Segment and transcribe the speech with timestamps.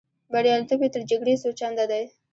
[0.31, 2.03] بریالیتوب یې تر جګړې څو چنده دی.